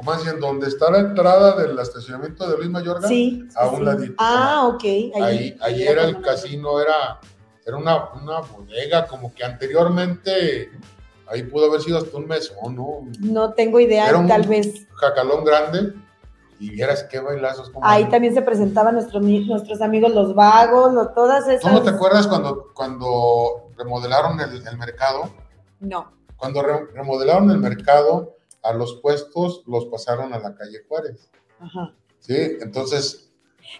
[0.01, 3.47] o más bien donde está la entrada del estacionamiento de Luis Mayorga, sí.
[3.55, 3.83] a un sí.
[3.83, 4.13] ladito.
[4.17, 4.83] Ah, ok.
[5.21, 7.19] Ahí, ahí, era el casino, era,
[7.65, 10.71] era una, una bodega, como que anteriormente
[11.31, 13.07] ahí pudo haber sido hasta un mesón, ¿no?
[13.19, 14.87] No tengo idea, Era un- tal vez.
[14.95, 15.93] jacalón grande,
[16.59, 17.69] y vieras qué bailazos.
[17.71, 21.61] como Ahí también se presentaban nuestros, nuestros amigos los vagos, lo- todas esas.
[21.61, 25.29] ¿Tú no te acuerdas cuando, cuando remodelaron el, el mercado?
[25.79, 26.11] No.
[26.37, 31.29] Cuando re- remodelaron el mercado, a los puestos los pasaron a la calle Juárez.
[31.59, 31.93] Ajá.
[32.19, 32.35] ¿Sí?
[32.61, 33.31] Entonces,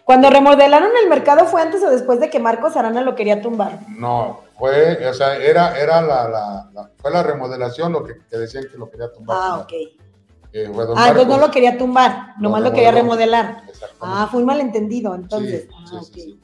[0.06, 3.80] Cuando remodelaron el mercado fue antes o después de que Marcos Arana lo quería tumbar.
[3.90, 8.38] no, fue, o sea, era, era la, la- la- fue la remodelación lo que, que
[8.38, 9.36] decían que lo quería tumbar.
[9.42, 9.72] Ah, ok.
[10.54, 13.64] Eh, fue don Ah, no lo quería tumbar, nomás lo quería remodelar.
[14.00, 15.64] Ah, fue un malentendido, entonces.
[15.64, 16.14] Sí, Ah, sí, ok.
[16.14, 16.40] sí.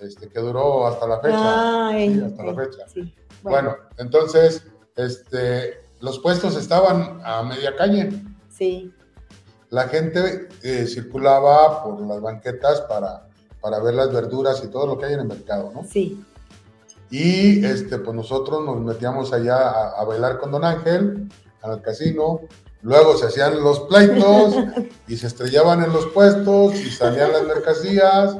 [0.00, 1.36] Este, que duró hasta la fecha.
[1.40, 2.78] Ah, ey, hasta la fecha.
[2.94, 3.12] sí.
[3.42, 4.62] Bueno, entonces,
[4.94, 8.12] este, los puestos estaban a media calle.
[8.50, 8.94] Sí.
[9.70, 13.26] La gente eh, circulaba por las banquetas para,
[13.60, 15.82] para ver las verduras y todo lo que hay en el mercado, ¿no?
[15.82, 16.24] Sí.
[17.10, 21.28] Y este, pues nosotros nos metíamos allá a, a bailar con Don Ángel,
[21.62, 22.40] al casino.
[22.82, 24.54] Luego se hacían los pleitos
[25.08, 28.36] y se estrellaban en los puestos y salían las mercancías.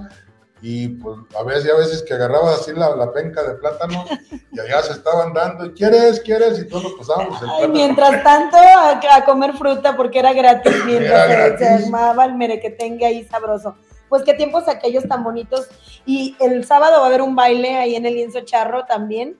[0.60, 4.04] Y pues a veces, a veces que agarrabas así la, la penca de plátano
[4.52, 6.18] y allá se estaban dando, y ¿quieres?
[6.20, 6.58] ¿Quieres?
[6.58, 10.72] Y todos nos pasábamos el Ay, mientras tanto, a, a comer fruta porque era gratis
[10.84, 11.84] mientras Era se- se, gratis.
[11.86, 13.76] armaba el merequetengue ahí sabroso.
[14.08, 15.68] Pues qué tiempos aquellos tan bonitos.
[16.06, 19.38] Y el sábado va a haber un baile ahí en el lienzo charro también.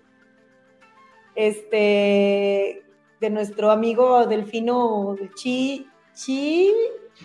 [1.58, 2.82] Este,
[3.20, 6.72] de nuestro amigo Delfino Chi, Chi,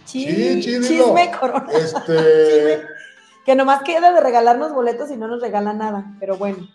[0.06, 0.88] Chi, Sí, sí, dilo.
[0.88, 1.68] Chisme Corona.
[1.74, 2.82] Este,
[3.46, 6.66] Que nomás queda de regalarnos boletos y no nos regala nada, pero bueno.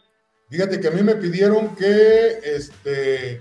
[0.50, 3.40] fíjate que a mí me pidieron que este,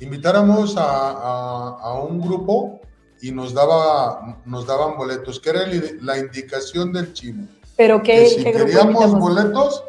[0.00, 2.80] invitáramos a, a- a un grupo
[3.22, 5.62] y nos, daba, nos daban boletos, que era
[6.00, 7.46] la indicación del chimo.
[7.76, 9.84] Pero que qué, si qué grupo queríamos boletos,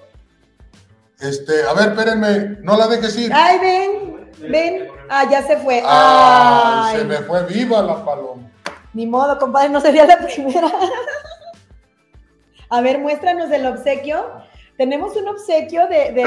[1.20, 3.32] este, a ver, espérenme, no la dejes ir.
[3.34, 4.88] Ay, ven, ven.
[5.10, 5.82] Ah, ya se fue.
[5.86, 8.50] Ay, Ay, se me fue viva la paloma.
[8.94, 10.72] Ni modo, compadre, no sería la primera.
[12.70, 14.26] A ver, muéstranos el obsequio.
[14.78, 16.26] Tenemos un obsequio de, de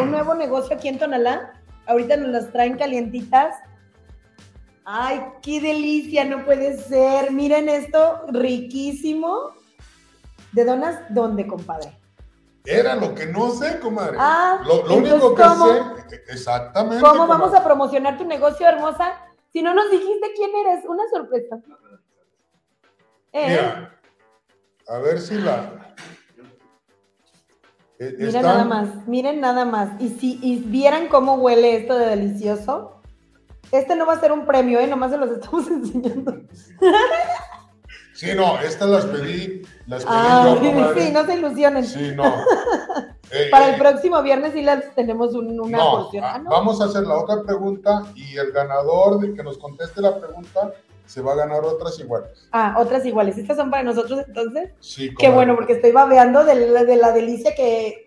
[0.00, 1.54] un nuevo negocio aquí en Tonalá.
[1.86, 3.56] Ahorita nos las traen calientitas.
[4.88, 7.32] Ay, qué delicia, no puede ser.
[7.32, 9.50] Miren esto, riquísimo.
[10.52, 11.98] ¿De donas dónde, compadre?
[12.64, 14.16] Era lo que no sé, comadre.
[14.20, 15.66] Ah, lo, lo único que ¿cómo?
[15.66, 17.04] sé, exactamente.
[17.04, 19.12] ¿Cómo vamos a promocionar tu negocio, hermosa?
[19.52, 21.58] Si no nos dijiste quién eres, una sorpresa.
[23.32, 23.48] ¿Eh?
[23.48, 24.00] Mira,
[24.88, 25.94] a ver si la.
[27.98, 30.00] Eh, Miren están- nada más, miren nada más.
[30.00, 32.95] Y si y vieran cómo huele esto de delicioso,
[33.72, 34.86] este no va a ser un premio, ¿eh?
[34.86, 36.36] Nomás se los estamos enseñando.
[38.14, 41.84] Sí, no, estas las pedí, las pedí Ah, yo, sí, no se ilusionen.
[41.84, 42.24] Sí, no.
[43.32, 46.22] Eh, Para el eh, próximo viernes sí les tenemos un- una no, porción.
[46.22, 46.48] ah, Ah, ¿no?
[46.48, 50.70] vamos a hacer la otra pregunta y el ganador de que nos conteste la pregunta
[51.06, 52.48] se va a ganar otras iguales.
[52.52, 53.36] Ah, otras iguales.
[53.36, 54.70] ¿Estas son para nosotros entonces?
[54.78, 58.06] Sí, Qué bueno, porque estoy babeando de la, de la delicia que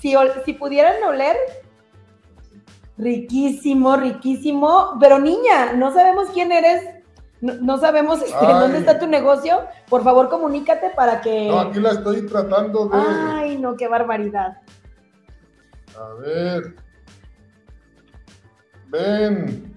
[0.00, 1.34] si pudieran oler,
[3.00, 4.96] riquísimo, riquísimo.
[5.00, 6.82] Pero niña, no sabemos quién eres,
[7.40, 9.60] no, no sabemos este, dónde está tu negocio.
[9.88, 11.48] Por favor, comunícate para que...
[11.48, 12.98] No, aquí la estoy tratando de.
[12.98, 14.58] Ay, no, qué barbaridad.
[15.98, 16.74] A ver.
[18.88, 19.74] Ven.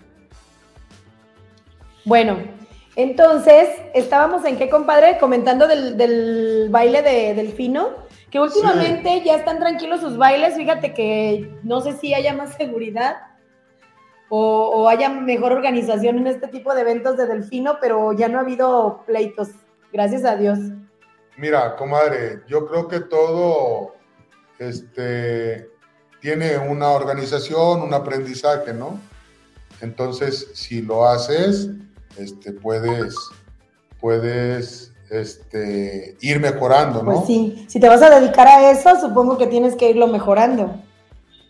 [2.06, 2.38] Bueno,
[2.96, 7.90] entonces, estábamos en qué, compadre, comentando del, del baile de Delfino,
[8.34, 13.18] que últimamente ya están tranquilos sus bailes, fíjate que no sé si haya más seguridad
[14.28, 18.40] o, o haya mejor organización en este tipo de eventos de Delfino, pero ya no
[18.40, 19.50] ha habido pleitos,
[19.92, 20.58] gracias a Dios.
[21.38, 23.94] Mira, comadre, yo creo que todo
[24.58, 25.70] este,
[26.20, 29.00] tiene una organización, un aprendizaje, ¿no?
[29.80, 31.70] Entonces, si lo haces,
[32.18, 33.16] este, puedes,
[34.02, 37.14] puedes este, ir mejorando, ¿no?
[37.14, 40.76] Pues sí, si te vas a dedicar a eso, supongo que tienes que irlo mejorando.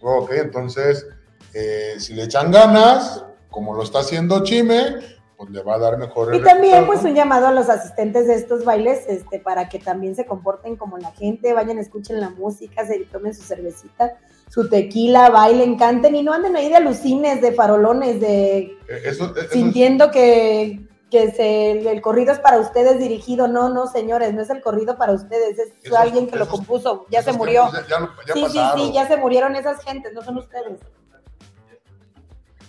[0.02, 1.06] Ok, entonces,
[1.54, 4.96] eh, si le echan ganas, como lo está haciendo Chime,
[5.38, 8.36] pues le va a dar mejor Y también, pues, un llamado a los asistentes de
[8.36, 12.86] estos bailes, este, para que también se comporten como la gente, vayan, escuchen la música,
[12.86, 14.18] se tomen su cervecita,
[14.50, 19.34] su tequila, bailen, canten y no anden ahí de alucines, de farolones, de Eh, Eso,
[19.36, 20.82] eso- sintiendo que,
[21.14, 23.48] que se, el corrido es para ustedes dirigido.
[23.48, 27.06] No, no, señores, no es el corrido para ustedes, es Esos- alguien que lo compuso,
[27.12, 27.70] ya se murió.
[27.70, 28.80] tiempos Ya, ya lo- ya sí, sí, pasaron.
[28.88, 30.80] sí, ya se murieron esas gentes, no son ustedes.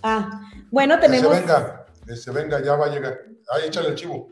[0.02, 1.30] Ah, bueno, Que se tenemos...
[1.32, 3.18] venga, que se venga, ya va a llegar.
[3.50, 4.28] Ahí échale el chivo.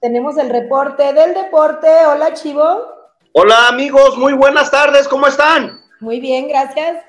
[0.00, 1.88] Tenemos el reporte del deporte.
[2.06, 2.84] Hola, Chivo.
[3.32, 5.80] Hola amigos, muy buenas tardes, ¿cómo están?
[6.00, 7.02] Muy bien, gracias.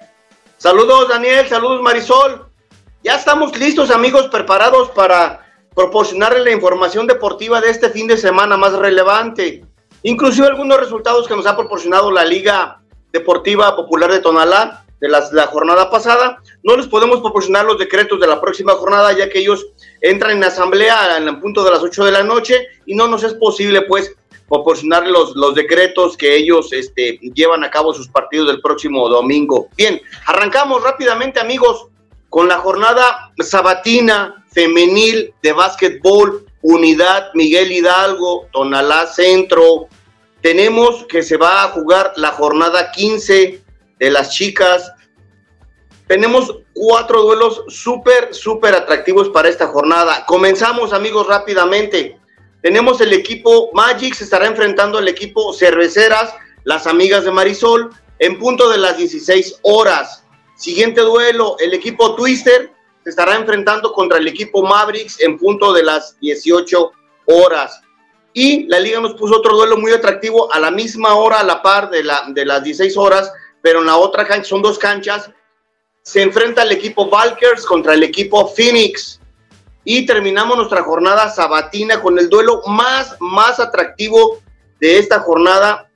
[0.58, 2.50] Saludos Daniel, saludos Marisol.
[3.04, 5.46] Ya estamos listos amigos, preparados para
[5.78, 9.64] proporcionarles la información deportiva de este fin de semana más relevante.
[10.02, 12.82] Inclusive algunos resultados que nos ha proporcionado la Liga
[13.14, 16.42] Deportiva Popular de Tonalá de la jornada pasada.
[16.64, 19.68] No les podemos proporcionar los decretos de la próxima jornada ya que ellos
[20.02, 23.22] entran en asamblea en el punto de las 8 de la noche y no nos
[23.22, 24.16] es posible pues
[24.50, 29.68] proporcionar los, los decretos que ellos este, llevan a cabo sus partidos del próximo domingo.
[29.78, 31.86] Bien, arrancamos rápidamente amigos
[32.30, 39.88] con la jornada sabatina femenil de básquetbol, Unidad Miguel Hidalgo, Tonalá Centro.
[40.42, 43.62] Tenemos que se va a jugar la jornada 15
[44.00, 44.94] de las chicas
[46.08, 50.26] tenemos cuatro duelos súper, súper atractivos para esta jornada.
[50.26, 52.18] Comenzamos, amigos, rápidamente.
[52.62, 56.34] Tenemos el equipo Magic, se estará enfrentando al equipo Cerveceras,
[56.64, 60.24] las amigas de Marisol, en punto de las 16 horas.
[60.56, 62.72] Siguiente duelo, el equipo Twister
[63.08, 66.92] se estará enfrentando contra el equipo Mavericks en punto de las 18
[67.28, 67.82] horas.
[68.34, 71.62] Y la liga nos puso otro duelo muy atractivo a la misma hora, a la
[71.62, 75.32] par de, la, de las 16 horas, pero en la otra cancha, son dos canchas,
[76.02, 79.22] se enfrenta el equipo Valkers contra el equipo Phoenix.
[79.86, 84.42] Y terminamos nuestra jornada sabatina con el duelo más, más atractivo
[84.82, 85.90] de esta jornada.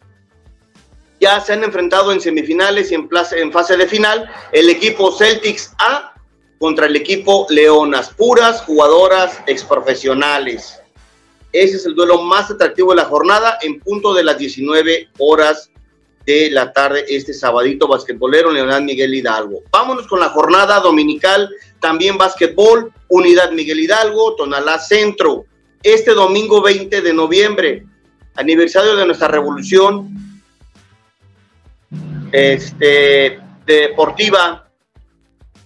[1.19, 5.73] Ya se han enfrentado en semifinales y en, en fase de final el equipo Celtics
[5.77, 6.10] A
[6.61, 10.79] contra el equipo Leonas, puras jugadoras exprofesionales.
[11.51, 15.71] Ese es el duelo más atractivo de la jornada en punto de las 19 horas
[16.23, 19.63] de la tarde este sabadito basquetbolero Leonardo Miguel Hidalgo.
[19.71, 25.45] Vámonos con la jornada dominical, también basquetbol, Unidad Miguel Hidalgo, Tonalá Centro.
[25.81, 27.85] Este domingo 20 de noviembre,
[28.35, 30.11] aniversario de nuestra revolución
[32.31, 34.70] este, deportiva,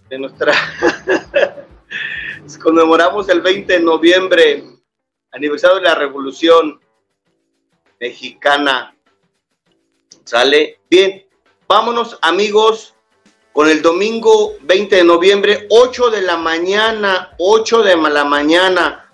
[0.09, 0.53] de nuestra...
[2.61, 4.63] conmemoramos el 20 de noviembre,
[5.31, 6.79] aniversario de la revolución
[7.99, 8.95] mexicana
[10.25, 10.79] ¿Sale?
[10.89, 11.23] Bien,
[11.67, 12.95] vámonos amigos
[13.53, 19.13] con el domingo 20 de noviembre, 8 de la mañana, 8 de la mañana.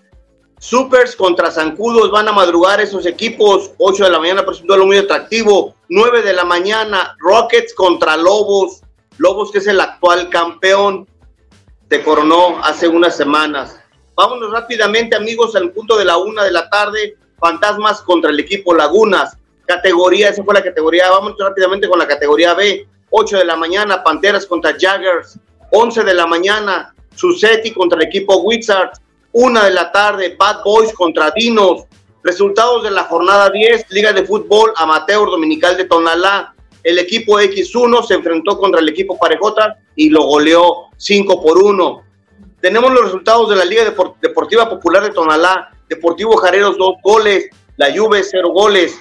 [0.58, 4.86] Supers contra Zancudos van a madrugar esos equipos, 8 de la mañana, por un duelo
[4.86, 5.76] muy atractivo.
[5.90, 8.82] 9 de la mañana, Rockets contra Lobos.
[9.18, 11.08] Lobos que es el actual campeón,
[11.90, 13.80] se coronó hace unas semanas.
[14.16, 18.74] Vámonos rápidamente amigos al punto de la una de la tarde, Fantasmas contra el equipo
[18.74, 19.36] Lagunas.
[19.66, 21.10] Categoría, esa fue la categoría.
[21.10, 22.88] Vamos rápidamente con la categoría B.
[23.10, 25.40] 8 de la mañana, Panteras contra Jaggers.
[25.72, 29.02] 11 de la mañana, Susetti contra el equipo Wizards.
[29.34, 31.86] 1 de la tarde, Bad Boys contra Dinos.
[32.24, 36.54] Resultados de la jornada 10, Liga de Fútbol Amateur Dominical de Tonalá.
[36.84, 42.04] El equipo X1 se enfrentó contra el equipo Parejota y lo goleó 5 por 1.
[42.60, 43.84] Tenemos los resultados de la Liga
[44.22, 45.72] Deportiva Popular de Tonalá.
[45.90, 48.98] Deportivo Jareros 2 goles, la Juve 0 goles,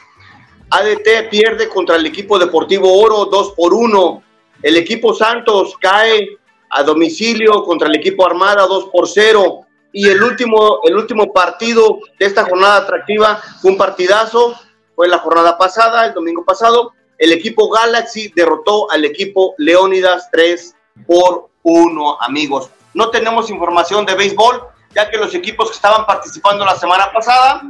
[0.70, 4.22] ADT pierde contra el equipo Deportivo Oro 2 por 1.
[4.62, 6.38] El equipo Santos cae
[6.70, 9.66] a domicilio contra el equipo Armada 2 por 0.
[9.92, 14.54] Y el último, el último partido de esta jornada atractiva fue un partidazo.
[14.94, 16.92] Fue la jornada pasada, el domingo pasado.
[17.20, 20.74] El equipo Galaxy derrotó al equipo Leónidas 3
[21.06, 22.70] por 1, amigos.
[22.94, 24.62] No tenemos información de béisbol,
[24.94, 27.62] ya que los equipos que estaban participando la semana pasada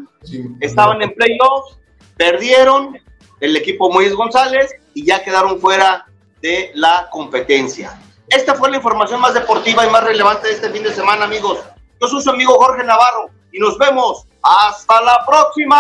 [0.61, 1.77] estaban en playoffs
[2.21, 2.99] Perdieron
[3.41, 6.05] el equipo Moisés González y ya quedaron fuera
[6.43, 7.99] de la competencia.
[8.29, 11.61] Esta fue la información más deportiva y más relevante de este fin de semana, amigos.
[11.99, 14.27] Yo soy su amigo Jorge Navarro y nos vemos.
[14.43, 15.77] Hasta la próxima.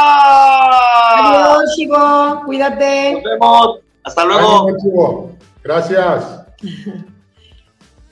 [1.16, 2.42] Adiós, Chivo.
[2.44, 3.14] Cuídate.
[3.14, 3.80] Nos vemos.
[4.04, 5.30] Hasta luego.
[5.62, 6.44] Gracias.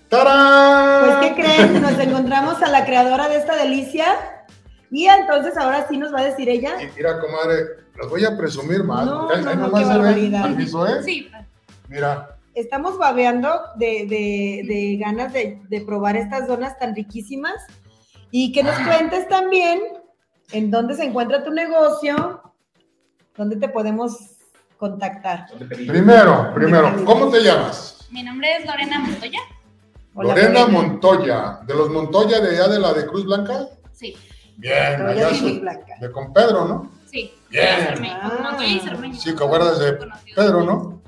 [0.08, 1.04] ¡Tarán!
[1.04, 1.82] Pues, ¿qué creen?
[1.82, 4.06] Nos encontramos a la creadora de esta delicia.
[4.90, 6.76] Y entonces ahora sí nos va a decir ella.
[6.96, 7.64] mira, comadre,
[7.96, 9.04] las voy a presumir más.
[9.04, 10.50] No, no, no, qué barbaridad.
[10.58, 11.02] ¿eh?
[11.04, 11.30] Sí.
[11.88, 12.36] Mira.
[12.54, 17.54] Estamos babeando de, de, de ganas de, de, probar estas donas tan riquísimas
[18.32, 18.84] y que nos ah.
[18.84, 19.80] cuentes también
[20.52, 22.42] en dónde se encuentra tu negocio,
[23.36, 24.16] dónde te podemos
[24.76, 25.46] contactar.
[25.68, 28.06] Primero, primero, ¿cómo te llamas?
[28.10, 29.40] Mi nombre es Lorena Montoya.
[30.14, 33.68] Lorena, Montoya, de los Montoya de allá de la de Cruz Blanca.
[33.92, 34.16] Sí.
[34.56, 36.90] Bien, allá de con Pedro, ¿no?
[37.06, 37.32] Sí.
[37.50, 38.04] Bien.
[39.14, 39.98] Sí, que acuerdas de
[40.34, 41.02] Pedro, ¿no?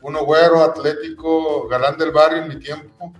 [0.00, 3.12] Uno güero, atlético, galán del barrio en mi tiempo.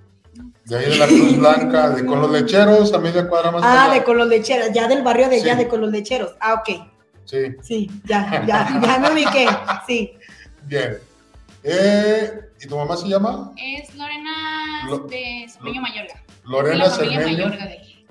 [0.64, 3.62] De ahí de la Cruz Blanca, de con los lecheros, a media cuadra más.
[3.64, 6.34] Ah, de con los lecheros, ya del barrio de allá, de con los lecheros.
[6.40, 6.86] Ah, ok.
[7.24, 7.56] Sí.
[7.62, 9.48] Sí, ya, ya, ya me ubiqué.
[9.86, 10.12] Sí.
[10.64, 10.98] Bien.
[11.64, 13.52] Eh, ¿Y tu mamá se llama?
[13.56, 16.22] Es Lorena de Cermeño Mayorga.
[16.44, 17.52] Lorena Cermeño.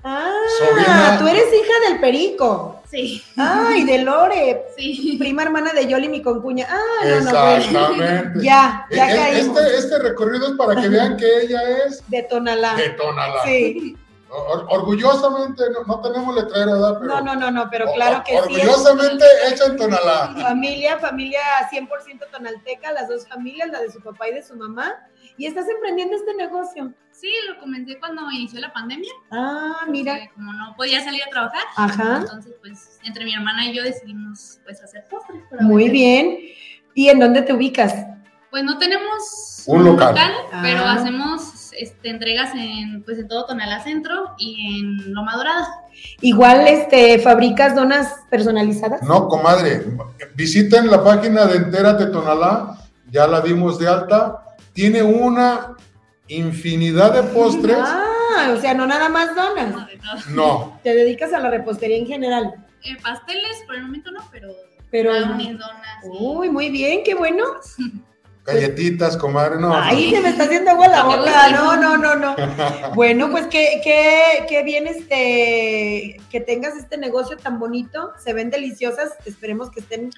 [0.04, 2.82] Ah, tú eres hija del Perico.
[2.90, 3.22] Sí.
[3.36, 4.66] Ay, de Lore.
[4.76, 5.16] Sí.
[5.18, 6.66] Prima hermana de Yoli, mi concuña.
[6.68, 8.38] Ah, no, Exactamente.
[8.38, 9.58] No, ya, ya e, caímos.
[9.60, 12.02] Este, este recorrido es para que vean que ella es.
[12.08, 12.74] De Tonalá.
[12.74, 13.42] De Tonalá.
[13.44, 13.96] Sí.
[14.28, 16.98] orgullosamente, no, tenemos letrero, ¿verdad?
[17.00, 19.54] Pero, no, no, no, no, pero claro que orgullosamente sí.
[19.54, 20.34] hecha en Tonalá.
[20.40, 21.40] Familia, familia
[21.70, 24.96] 100% tonalteca, las dos familias, la de su papá y de su mamá.
[25.38, 26.92] Y estás emprendiendo este negocio.
[27.10, 29.10] Sí, lo comencé cuando inició la pandemia.
[29.30, 30.18] Ah, mira.
[30.34, 31.62] Como no podía salir a trabajar.
[31.76, 32.18] Ajá.
[32.20, 35.42] Entonces, pues, entre mi hermana y yo decidimos, pues, hacer postres.
[35.60, 36.38] Muy bien.
[36.94, 37.94] ¿Y en dónde te ubicas?
[38.50, 40.14] Pues no tenemos Un local.
[40.62, 40.94] pero Ah.
[40.94, 45.66] hacemos este, entregas en, pues, en todo Tonalá Centro y en Loma Dorada.
[46.20, 49.02] Igual, este, fabricas donas personalizadas.
[49.02, 49.82] No, comadre,
[50.34, 52.76] visiten la página de Entérate Tonalá,
[53.10, 54.44] ya la dimos de alta.
[54.72, 55.76] Tiene una
[56.28, 57.76] infinidad de postres.
[57.78, 59.70] Ah, o sea, no nada más donas.
[59.70, 60.34] No, de todo.
[60.34, 62.54] No, Te dedicas a la repostería en general.
[62.84, 64.48] Eh, pasteles, por el momento no, pero,
[64.90, 66.04] Pero- brownies, donas.
[66.04, 67.44] y- Uy, muy bien, qué bueno.
[68.44, 69.72] galletitas, comadre, no.
[69.76, 71.50] Ay, se me está haciendo agua la boca.
[71.52, 72.34] No, no, no, no.
[72.94, 78.12] Bueno, pues qué, qué, qué bien este que tengas este negocio tan bonito.
[78.18, 79.10] Se ven deliciosas.
[79.26, 80.10] Esperemos que estén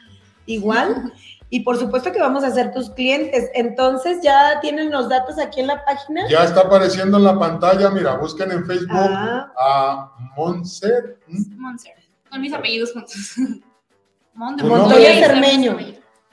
[0.47, 1.13] igual.
[1.51, 3.49] Y por supuesto que vamos a ser tus clientes.
[3.55, 6.27] Entonces, ya tienen los datos aquí en la página.
[6.29, 11.19] Ya está apareciendo en la pantalla, mira, busquen en Facebook Ah, a Monser.
[11.29, 11.39] ¿m?
[11.57, 11.93] Monser.
[12.31, 13.15] Con mis apellidos juntos.
[14.35, 15.15] Montoya.
[15.27, 15.77] Cermeño.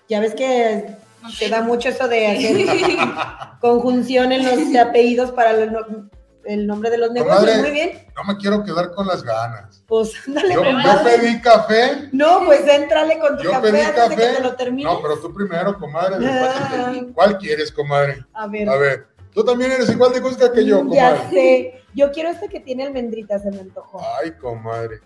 [0.09, 0.95] ya ves que
[1.37, 2.65] se da mucho eso de hacer
[3.61, 6.09] conjunción en los apellidos para no-
[6.45, 7.39] el nombre de los negocios.
[7.39, 7.61] Comadre.
[7.61, 8.05] Muy bien.
[8.15, 9.83] No me quiero quedar con las ganas.
[9.87, 12.09] Pues ándale, Yo, yo pedí café.
[12.11, 14.35] No, pues éntrale con tu Yo café pedí antes de que café.
[14.37, 14.91] te lo termines.
[14.93, 16.25] No, pero tú primero, comadre.
[16.27, 16.93] Ah.
[17.13, 18.25] ¿Cuál quieres, comadre?
[18.33, 18.69] A ver.
[18.69, 21.29] A ver, tú también eres igual de cosca que yo, Ya comadre.
[21.29, 21.83] sé.
[21.93, 24.01] Yo quiero este que tiene almendritas, se me antojó.
[24.21, 24.99] Ay, comadre.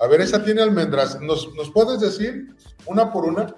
[0.00, 1.20] A ver, esa tiene almendras.
[1.20, 2.54] ¿Nos, ¿Nos puedes decir
[2.86, 3.54] una por una?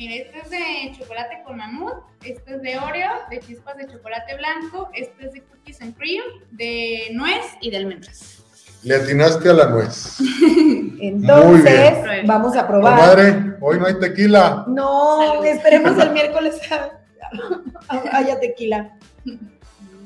[0.00, 1.92] Mire, este es de chocolate con mamut,
[2.24, 6.22] este es de Oreo, de chispas de chocolate blanco, este es de cookies and cream,
[6.52, 8.42] de nuez y de almendras.
[8.82, 10.16] Le atinaste a la nuez.
[10.40, 12.26] Muy Entonces, bien.
[12.26, 12.98] vamos a probar.
[12.98, 14.64] Comadre, hoy no hay tequila.
[14.68, 15.44] No, Salud.
[15.44, 18.96] esperemos el miércoles a- a- haya tequila.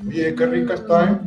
[0.08, 1.18] Oye, qué rica está, ¿eh?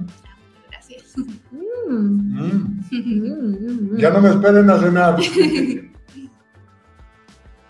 [0.71, 1.03] Gracias.
[1.15, 3.97] Mm, mm, mm.
[3.97, 5.15] Ya no me esperen a cenar.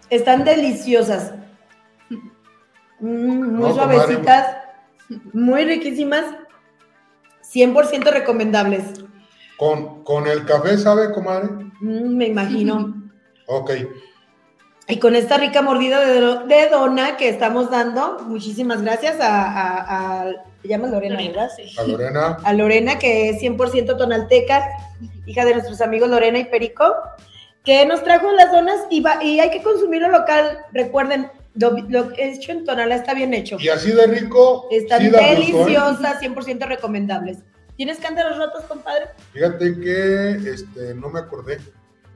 [0.09, 1.33] Están deliciosas.
[2.99, 3.97] Mm, muy No, comadre.
[3.97, 4.57] suavecitas,
[5.33, 6.25] muy riquísimas.
[7.53, 8.83] 100% recomendables.
[9.57, 11.49] Con, con el café, ¿sabe, comadre?
[11.81, 12.93] Mm, me imagino.
[13.49, 13.71] Ok.
[14.89, 16.19] Y con esta rica mordida de,
[16.53, 20.31] de dona que estamos dando, muchísimas gracias a, a- a-
[20.61, 21.49] ¿te llamas Lorena, ¿verdad?
[21.55, 21.73] Sí.
[21.79, 22.37] A Lorena.
[22.43, 24.67] A Lorena, que es 100% tonalteca,
[25.25, 26.93] hija de nuestros amigos Lorena y Perico,
[27.67, 30.59] que nos trajo las donas y, va- y hay que consumirlo local.
[30.71, 33.57] Recuerden, lo, lo hecho en Tonalá está bien hecho.
[33.59, 34.69] Y así de rico.
[34.71, 35.11] Están sí ¿eh?
[35.35, 37.39] deliciosas, 100% recomendables.
[37.75, 39.07] ¿Tienes cántaros rotos, compadre?
[39.33, 41.59] Fíjate que este, no me acordé.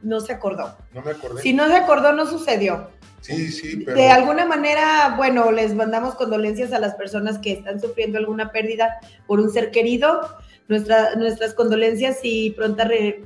[0.01, 0.73] No se acordó.
[0.93, 1.41] No me acordé.
[1.41, 2.87] Si no se acordó, no sucedió.
[3.19, 3.97] Sí, sí, pero.
[3.97, 8.99] De alguna manera, bueno, les mandamos condolencias a las personas que están sufriendo alguna pérdida
[9.27, 10.21] por un ser querido.
[10.69, 13.25] Nuestra, nuestras condolencias y pronta re-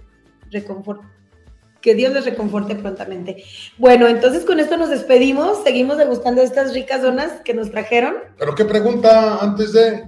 [1.86, 3.44] Que Dios les reconforte prontamente.
[3.78, 5.62] Bueno, entonces con esto nos despedimos.
[5.64, 8.16] Seguimos degustando estas ricas donas que nos trajeron.
[8.40, 10.04] Pero qué pregunta antes de.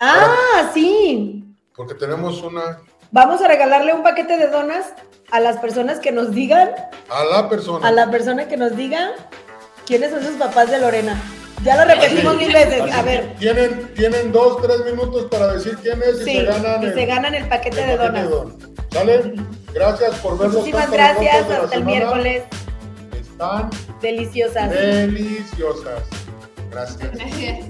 [0.00, 1.44] Ah, sí.
[1.76, 2.80] Porque tenemos una.
[3.12, 4.92] Vamos a regalarle un paquete de donas
[5.30, 6.72] a las personas que nos digan,
[7.08, 7.86] A la persona.
[7.86, 9.12] a la persona que nos diga
[9.86, 11.14] quiénes son sus papás de Lorena.
[11.64, 12.80] Ya lo repetimos mil veces.
[12.92, 13.34] A ver.
[13.38, 16.82] Tienen, tienen dos, tres minutos para decir quién es y se ganan.
[16.82, 18.28] El, se ganan el paquete, de, donas.
[18.90, 19.34] ¿Sale?
[19.74, 20.56] Gracias por vernos.
[20.56, 21.50] Muchísimas gracias.
[21.50, 22.44] Hasta el miércoles.
[23.12, 24.70] Están deliciosas.
[24.70, 26.02] Deliciosas.
[26.70, 27.10] Gracias.
[27.12, 27.66] Gracias.